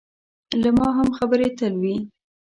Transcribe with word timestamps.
له 0.61 0.69
ما 0.77 0.87
هم 0.97 1.07
خبرې 1.17 1.49
تل 1.57 1.73
وي. 1.81 1.95